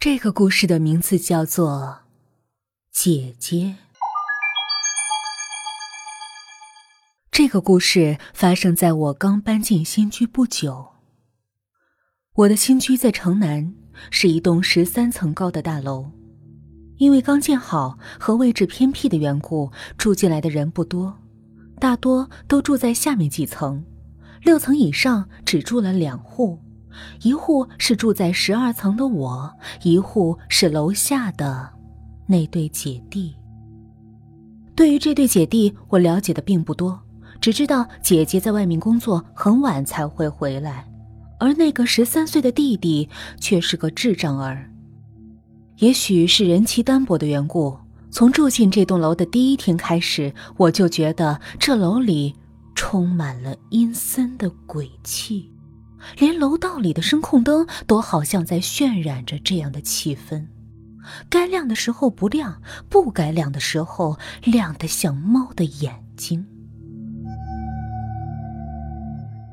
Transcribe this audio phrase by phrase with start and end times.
[0.00, 1.98] 这个故事的名字叫做
[2.90, 3.56] 《姐姐》。
[7.30, 10.92] 这个故事发生在我刚搬进新居不久。
[12.32, 13.74] 我的新居在城南，
[14.10, 16.10] 是一栋十三层高的大楼。
[16.96, 21.14] 因为刚建好和位置偏僻的缘故，住进来的人不多，
[21.78, 23.84] 大多都住在下面几层。
[24.40, 26.58] 六层以上只住了两户，
[27.22, 31.70] 一户是住在十二层的我，一户是楼下的
[32.26, 33.34] 那对姐弟。
[34.74, 36.98] 对于这对姐弟，我了解的并不多。
[37.40, 40.86] 只知道姐姐在外面工作，很晚才会回来，
[41.38, 43.08] 而那个十三岁的弟弟
[43.40, 44.70] 却是个智障儿。
[45.78, 47.74] 也许是人气单薄的缘故，
[48.10, 52.34] 从住进这栋楼的第一天开始，我就觉得这楼里
[52.74, 55.50] 充满了阴森的鬼气，
[56.18, 60.46] 连楼道里的声控灯都好像在渲染着这样的气氛：
[61.28, 66.46] 该亮的时候不亮，不该亮的时候亮得像猫的眼睛。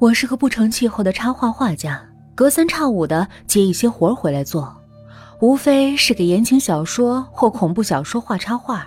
[0.00, 2.00] 我是个不成气候的插画画家，
[2.34, 4.80] 隔三差五的接一些活回来做，
[5.40, 8.86] 无非是给言情小说或恐怖小说画插画。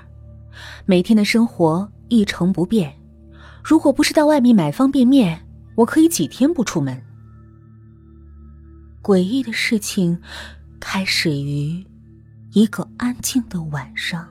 [0.86, 2.94] 每天的生活一成不变，
[3.62, 7.02] 如果不是到外面买方便面，我可以几天不出门。
[9.02, 10.22] 诡异的事情
[10.80, 11.86] 开始于
[12.54, 14.28] 一个安静的晚上。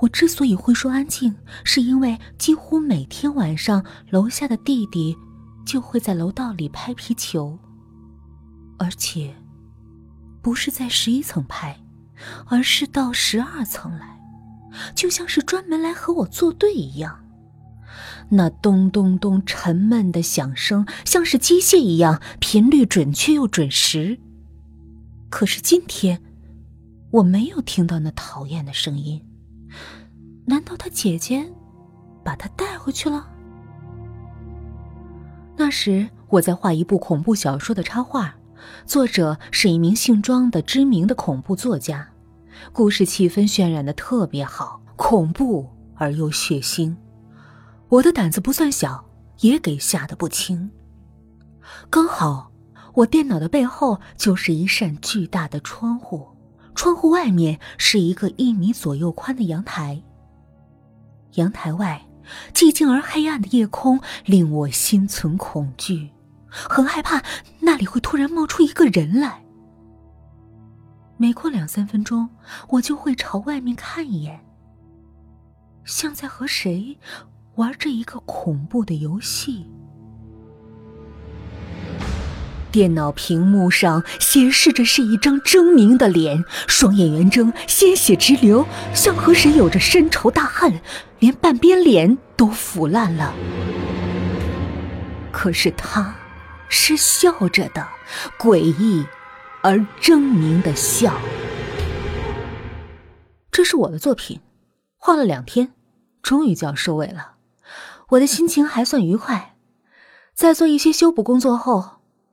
[0.00, 5.16] 我之所以会说安静，是因为几乎每天晚上，楼下的弟弟
[5.64, 7.58] 就会在楼道里拍皮球，
[8.78, 9.34] 而且
[10.42, 11.82] 不是在十一层拍，
[12.46, 14.20] 而是到十二层来，
[14.94, 17.23] 就像是专门来和我作对一样。
[18.30, 24.18] 那咚咚咚沉闷的响声，像是机械一样，频率准确又准时。
[25.30, 26.22] 可是今天，
[27.10, 29.22] 我没有听到那讨厌的声音。
[30.46, 31.44] 难道他姐姐
[32.24, 33.28] 把他带回去了？
[35.56, 38.34] 那时我在画一部恐怖小说的插画，
[38.84, 42.08] 作者是一名姓庄的知名的恐怖作家，
[42.72, 46.96] 故事气氛渲染的特别好，恐怖而又血腥。
[47.94, 49.04] 我的胆子不算小，
[49.40, 50.68] 也给吓得不轻。
[51.88, 52.50] 刚好
[52.92, 56.26] 我电脑的背后就是一扇巨大的窗户，
[56.74, 60.02] 窗户外面是一个一米左右宽的阳台。
[61.34, 62.04] 阳台外，
[62.52, 66.10] 寂静而黑暗的夜空令我心存恐惧，
[66.48, 67.22] 很害怕
[67.60, 69.44] 那里会突然冒出一个人来。
[71.16, 72.28] 每过两三分钟，
[72.70, 74.44] 我就会朝外面看一眼，
[75.84, 76.98] 像在和谁
[77.56, 79.66] 玩着一个恐怖的游戏。
[82.70, 90.80] 电脑屏幕上显示着是一张狰狞的脸，双眼圆睁，鲜血直流，像和谁有着深仇大恨，
[91.20, 93.32] 连半边脸都腐烂了。
[95.30, 96.16] 可是他，
[96.68, 97.86] 是笑着的，
[98.36, 99.06] 诡异
[99.62, 101.14] 而狰狞的笑。
[103.52, 104.40] 这是我的作品，
[104.98, 105.72] 画了两天，
[106.20, 107.33] 终于就要收尾了。
[108.14, 109.54] 我的心情还算愉快，
[110.34, 111.84] 在做一些修补工作后。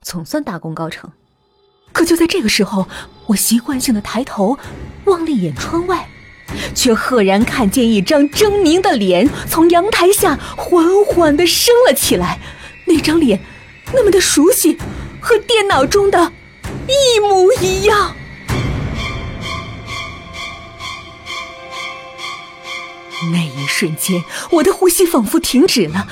[0.03, 1.11] 总算大功告成，
[1.91, 2.87] 可就在这个时候，
[3.27, 4.57] 我习惯性的抬头
[5.05, 6.09] 望了一眼窗外，
[6.73, 12.39] 却赫然看见一张狰狞的脸从阳台下缓缓的升了起来。
[12.87, 13.39] 那张脸
[13.93, 14.75] 那么的熟悉，
[15.19, 16.31] 和电脑中的
[16.87, 18.15] 一模一样。
[23.31, 26.07] 那一瞬间，我的呼吸仿佛停止了。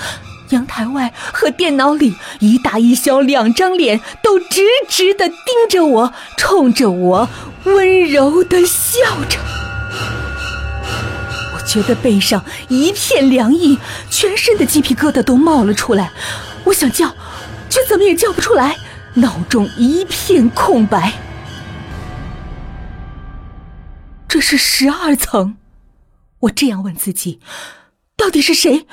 [0.50, 5.38] 阳台外和电脑里，一大一小两张脸都直直的盯
[5.70, 7.30] 着我，冲着我
[7.66, 9.00] 温柔的笑
[9.30, 9.40] 着。
[11.54, 13.78] 我觉得背上一片凉意，
[14.10, 16.12] 全身的鸡皮疙瘩都冒了出来。
[16.64, 17.16] 我想叫，
[17.70, 18.76] 却怎么也叫不出来，
[19.16, 21.14] 脑中一片空白。
[24.28, 25.58] 这是十二层，
[26.42, 27.40] 我这样问自己：
[28.16, 28.88] 到底是谁？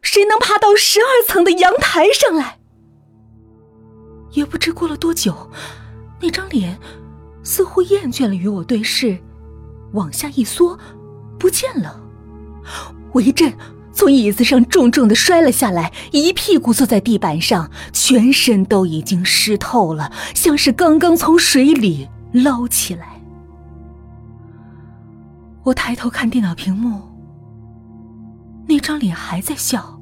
[0.00, 2.58] 谁能爬到十二层的阳台上来？
[4.32, 5.50] 也不知过了多久，
[6.20, 6.78] 那张脸
[7.42, 9.18] 似乎厌倦了与我对视，
[9.92, 10.78] 往下一缩，
[11.38, 12.00] 不见了。
[13.12, 13.52] 我一震，
[13.92, 23.11] 从椅子上重重的摔了下来，一屁股坐在地板上，全身都已经湿透了，像是刚刚从水里捞起来。
[25.64, 27.02] 我抬头看电脑屏幕。
[28.66, 30.00] 那张脸还在笑，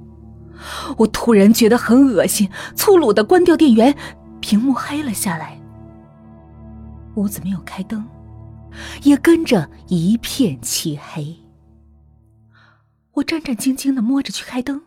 [0.98, 3.96] 我突然觉得很恶心，粗鲁的关掉电源，
[4.40, 5.60] 屏幕黑了下来。
[7.16, 8.06] 屋子没有开灯，
[9.02, 11.36] 也跟着一片漆黑。
[13.14, 14.82] 我战战兢兢的摸着去开灯，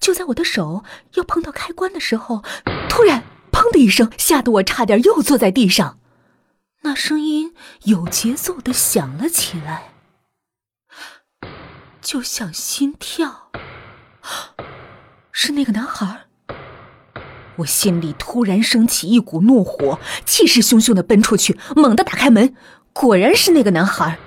[0.00, 0.82] 就在我的手
[1.14, 2.42] 要碰到开关的时候，
[2.88, 3.22] 突然
[3.52, 5.98] “砰”的一声，吓得我差点又坐在地上。
[6.84, 9.92] 那声音有节奏的响了起来，
[12.00, 13.50] 就像心跳。
[15.30, 16.22] 是那个男孩。
[17.56, 22.56] 我心里突然升起一股怒火，气势汹汹的奔出去，猛地打开门，
[22.92, 24.18] 果然是那个男孩。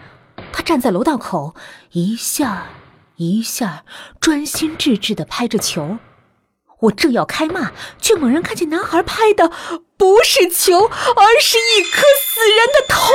[0.53, 1.55] 他站在楼道口，
[1.91, 2.67] 一下
[3.17, 3.83] 一下
[4.21, 5.97] 专心致志的拍着球。
[6.85, 7.71] 我正要开骂，
[8.01, 9.51] 却猛然看见男孩拍的
[9.97, 13.13] 不是球，而是一颗死人的头。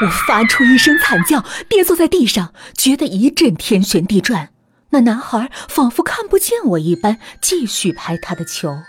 [0.00, 4.50] 我发出一声惨叫，跌坐在地上，觉得一阵天旋地转。
[4.90, 8.82] 那男孩仿佛看不见我一般，继续拍他的球。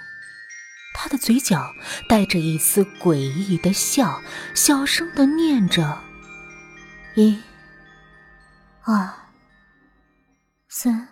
[0.94, 1.74] 他的嘴角
[2.08, 4.22] 带着一丝诡异的笑，
[4.54, 6.00] 小声的念着
[7.16, 7.40] ：“一、
[8.84, 9.10] 二、
[10.82, 11.10] 三。”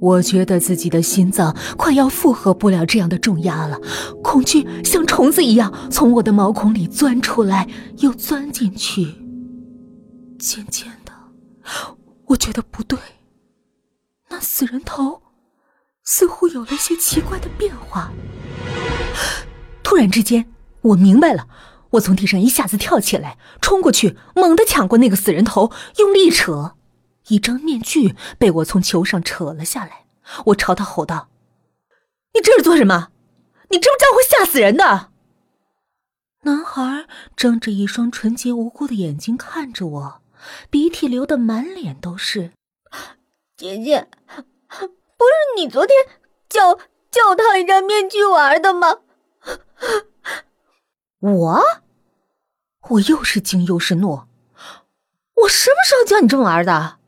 [0.00, 3.80] 我觉得自己的心脏快要负荷不了这样的重压了，
[4.22, 7.68] 恐惧像虫子一样从我的毛孔里钻出来，
[7.98, 9.04] 又钻进去。
[10.38, 11.12] 渐渐的，
[12.26, 12.98] 我觉得不对，
[14.28, 15.22] 那死人头
[16.04, 18.12] 似乎有了些奇怪的变化。
[19.82, 20.52] 突然之间，
[20.82, 21.48] 我明白了，
[21.90, 26.76] 我从地上一下子跳起来，冲过去，猛地抢过那个死人头，用力扯。
[27.28, 30.06] 一张面具被我从球上扯了下来，
[30.46, 31.28] 我朝他吼道
[32.34, 33.10] ：“你这是做什么？
[33.70, 35.10] 你知不知道会吓死人的？”
[36.44, 40.22] 男孩睁着一双纯洁无辜的眼睛看着我，
[40.68, 42.52] 鼻涕流的满脸都是。
[43.56, 44.08] 姐姐，
[44.68, 45.96] 不是你昨天
[46.48, 46.74] 叫
[47.10, 48.98] 叫套一张面具玩的吗？
[51.20, 51.62] 我，
[52.88, 54.22] 我又是惊又是怒。
[55.42, 56.98] 我什么时候教你这么玩的？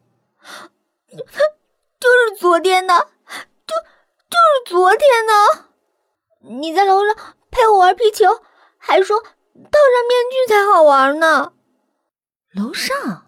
[2.01, 3.09] 就是昨天呢，
[3.67, 3.75] 就
[4.29, 5.33] 就是昨天呢。
[6.61, 7.17] 你在楼上
[7.51, 8.43] 陪我玩皮球，
[8.77, 11.53] 还说套上面具才好玩呢。
[12.53, 13.27] 楼上，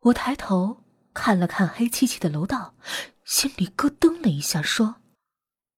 [0.00, 0.78] 我抬头
[1.12, 2.74] 看了看黑漆漆的楼道，
[3.24, 4.96] 心里咯噔了一下，说：“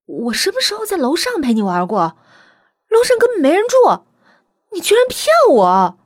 [0.07, 2.17] 我什么时候在楼上陪你玩过？
[2.89, 4.05] 楼上根本没人住，
[4.71, 5.99] 你居然骗我！”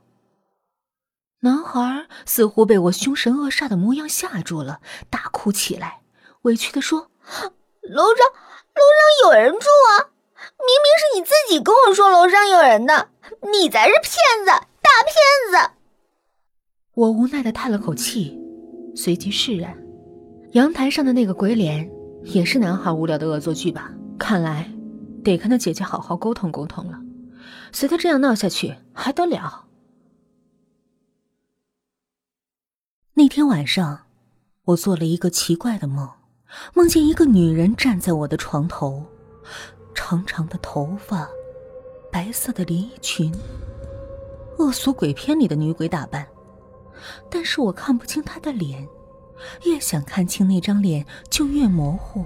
[1.45, 4.79] 男孩似乎被我凶神恶煞的模样吓住了，
[5.11, 6.01] 大哭起来，
[6.41, 7.11] 委屈的说
[7.87, 8.25] ：“楼上，
[8.73, 10.09] 楼上有人住啊！
[10.57, 13.09] 明明是你自己跟我说楼上有人的，
[13.53, 14.47] 你才是骗子，
[14.81, 15.13] 大骗
[15.51, 15.71] 子！”
[16.95, 18.35] 我无奈的叹了口气，
[18.95, 19.77] 随即释然。
[20.53, 21.87] 阳台上的那个鬼脸，
[22.23, 23.91] 也是男孩无聊的恶作剧吧？
[24.17, 24.67] 看来
[25.23, 26.97] 得跟他姐姐好好沟通沟通了。
[27.71, 29.64] 随他这样闹下去，还得了？
[33.35, 33.99] 天晚上，
[34.63, 36.09] 我做了一个奇怪的梦，
[36.73, 39.03] 梦见一个女人站在我的床头，
[39.93, 41.27] 长长的头发，
[42.09, 43.29] 白色的连衣裙，
[44.57, 46.25] 恶俗鬼片里的女鬼打扮。
[47.29, 48.87] 但是我看不清她的脸，
[49.65, 52.25] 越想看清那张脸就越模糊。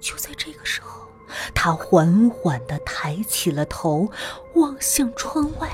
[0.00, 1.06] 就在这个时候，
[1.54, 4.10] 她缓缓的抬起了头，
[4.54, 5.68] 望向窗外。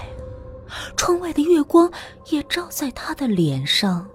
[0.96, 1.90] 窗外的月光
[2.26, 4.08] 也照在他的脸上，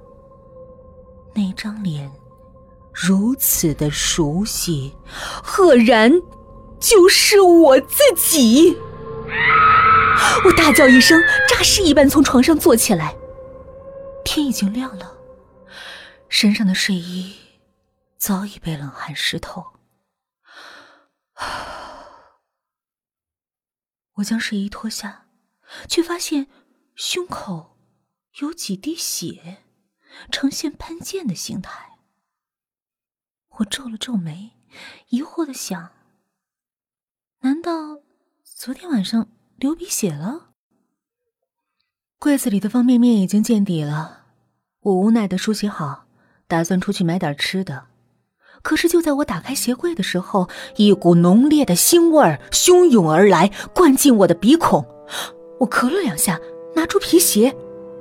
[1.33, 2.12] 那张脸
[2.93, 4.95] 如此的熟悉，
[5.43, 6.12] 赫然
[6.79, 8.77] 就是我自己。
[10.45, 13.15] 我大叫一声，诈尸一般从床上坐起来。
[14.24, 15.17] 天已经亮了，
[16.29, 17.35] 身上的睡衣
[18.17, 19.65] 早已被冷汗湿透。
[24.15, 25.25] 我将睡衣脱下。
[25.88, 26.48] 却发现
[26.95, 27.77] 胸口
[28.41, 29.63] 有几滴血，
[30.31, 31.98] 呈现喷溅的形态。
[33.57, 34.51] 我皱了皱眉，
[35.10, 35.91] 疑惑的想：
[37.39, 38.01] 难道
[38.43, 40.51] 昨天晚上流鼻血了？
[42.19, 44.25] 柜子里的方便面已经见底了，
[44.81, 46.07] 我无奈的梳洗好，
[46.48, 47.88] 打算出去买点吃的。
[48.62, 54.84] 可是就在我打开鞋柜的时候，一股浓烈的腥味儿汹涌而来，灌进我的鼻孔。
[55.57, 56.39] 我咳了两下，
[56.75, 57.55] 拿出皮鞋，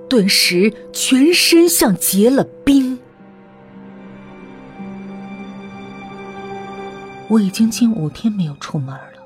[0.08, 2.98] 顿时全身像结了冰。
[7.28, 9.22] 我已经近五天没有出门了，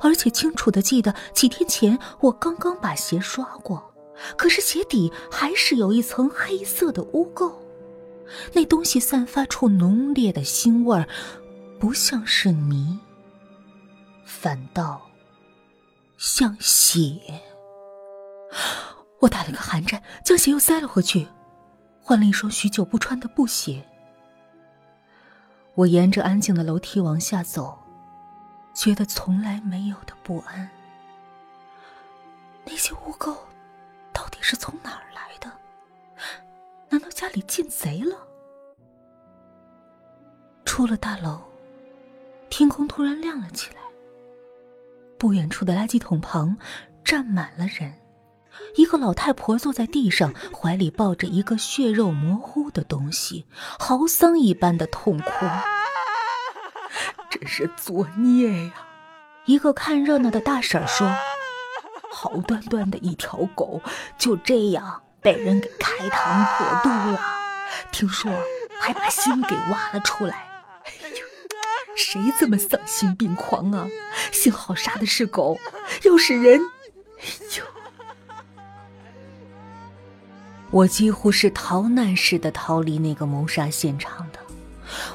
[0.00, 3.94] 而且清楚的记得几天前我刚刚把鞋刷过，
[4.36, 7.52] 可是鞋底还是有一层黑色的污垢，
[8.52, 11.06] 那东西散发出浓烈的腥味儿，
[11.78, 12.98] 不像是泥，
[14.24, 15.00] 反倒
[16.18, 17.12] 像血。
[19.20, 21.26] 我打了个寒战，将鞋又塞了回去，
[22.02, 23.82] 换了一双许久不穿的布鞋。
[25.74, 27.78] 我沿着安静的楼梯往下走，
[28.74, 30.68] 觉得从来没有的不安。
[32.64, 33.36] 那些污垢
[34.12, 35.52] 到底是从哪儿来的？
[36.88, 38.16] 难道家里进贼了？
[40.64, 41.40] 出了大楼，
[42.50, 43.80] 天空突然亮了起来。
[45.18, 46.56] 不远处的垃圾桶旁
[47.02, 47.94] 站满了人，
[48.74, 53.46] 一个老太婆坐在地上，怀里抱着一个血肉模糊的东西，
[53.78, 55.46] 嚎丧一般的痛哭。
[57.30, 58.72] 真是作孽呀！
[59.44, 61.08] 一个看热闹的大婶说
[62.10, 63.80] ：“好端端的一条狗，
[64.18, 67.20] 就这样被人给开膛破肚了，
[67.92, 68.32] 听说
[68.80, 70.48] 还把心给挖了出来。”
[70.86, 71.26] 哎呦
[71.96, 73.86] 谁这么丧心病狂啊？
[74.32, 75.58] 幸好杀的是狗，
[76.02, 76.60] 要是人，
[77.18, 77.24] 哎
[77.58, 77.64] 呦！
[80.76, 84.38] 我几乎是逃难似的逃离那个谋杀现场的。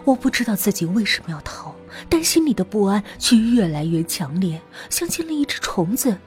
[0.04, 1.76] 我不知道自己为什么要逃，
[2.10, 6.18] 但心里的不安却越来越强烈，像进了一只虫子，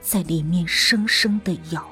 [0.00, 1.88] 在里面生生的咬。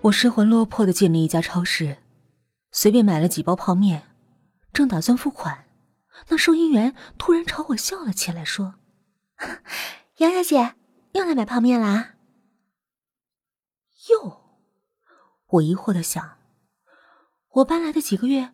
[0.00, 1.98] 我失魂落魄的进了一家超市，
[2.72, 4.02] 随便买了几包泡面。
[4.72, 5.64] 正打算付款，
[6.28, 8.74] 那收银员突然朝我笑了起来，说
[10.18, 10.74] ：“杨小姐
[11.12, 12.14] 又来买泡面啦？”
[14.10, 14.58] 哟，
[15.46, 16.38] 我疑惑的想，
[17.50, 18.52] 我搬来的几个月，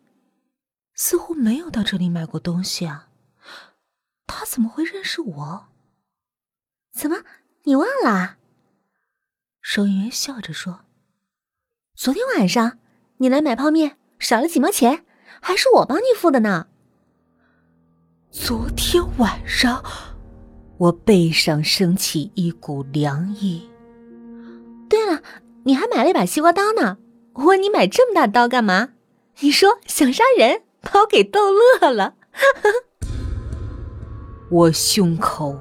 [0.93, 3.09] 似乎没有到这里买过东西啊，
[4.27, 5.67] 他怎么会认识我？
[6.93, 7.23] 怎么，
[7.63, 8.37] 你忘了？
[9.61, 10.81] 收银员笑着说
[11.95, 12.79] ：“昨天晚上
[13.17, 15.05] 你来买泡面，少了几毛钱。”
[15.45, 16.67] 还是我帮你付的呢。
[18.31, 19.83] 昨天晚上，
[20.77, 23.69] 我背上升起一股凉意。
[24.93, 25.23] 对了，
[25.63, 26.99] 你还买了一把西瓜刀呢。
[27.33, 28.89] 我问你买这么大刀干嘛？
[29.39, 32.13] 你说想杀人，把我给逗乐了。
[34.51, 35.57] 我胸口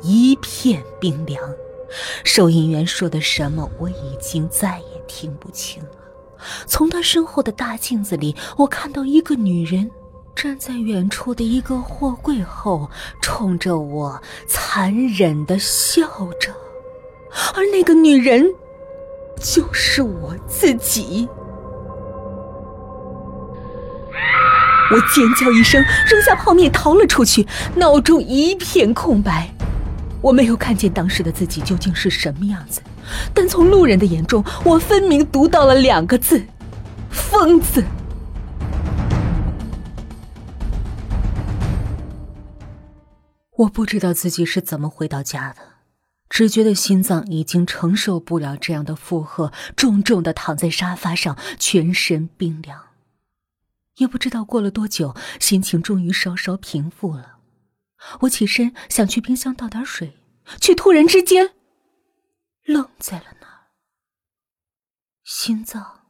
[0.00, 1.42] 一片冰凉，
[2.22, 5.90] 收银员说的什么我已经再也听不清了。
[6.68, 9.90] 从他身后的大镜子里，我看到一个女人
[10.36, 12.88] 站在远处的一个货柜后，
[13.20, 16.06] 冲着我残忍的笑
[16.38, 16.54] 着，
[17.56, 18.48] 而那个女人
[19.38, 21.28] 就是我自己。
[24.90, 29.48] 我尖叫一声，扔下泡面逃了出去，脑中一片空白。
[30.20, 32.80] 我没有看见当时的自己究竟是什么样子。
[33.32, 36.42] 但从路人的眼中，我分明读到了两个字：
[37.10, 37.84] 疯子。
[43.56, 45.60] 我不知道自己是怎么回到家的，
[46.28, 52.88] 只觉得心脏已经承受不了这样的负荷，重重的躺在沙发上，全身冰凉。
[53.96, 57.38] 也不知道过了多久，心情终于稍稍平复了。
[58.20, 60.16] 我起身想去冰箱倒点水，
[60.60, 61.54] 却突然之间。
[62.64, 63.72] 愣在了那儿，
[65.24, 66.02] 心脏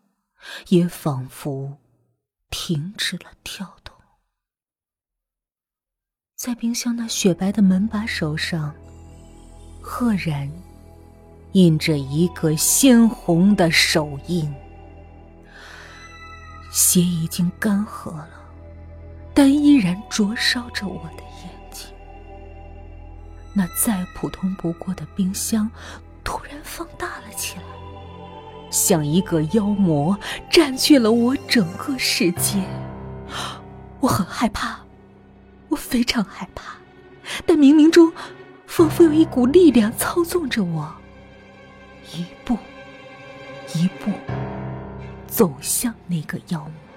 [0.69, 1.79] 也仿佛
[2.51, 3.95] 停止了跳动。
[6.37, 8.75] 在冰箱那雪白的门把手上，
[9.81, 10.51] 赫然
[11.53, 14.53] 印着一个鲜红的手印。
[16.71, 18.29] 血已经干涸了，
[19.35, 21.89] 但依然灼烧着我的眼睛。
[23.55, 25.71] 那再普通不过的冰箱。
[26.25, 27.65] 突然放大了起来，
[28.71, 30.19] 像一个妖魔
[30.51, 32.63] 占据了我整个世界。
[34.01, 34.81] 我很害怕，
[35.71, 36.75] 我非常害怕，
[37.47, 38.13] 但冥冥中
[38.69, 40.95] 仿佛有一股力量操纵着我，
[42.15, 42.57] 一步
[43.75, 44.13] 一步
[45.27, 46.88] 走向那个妖魔。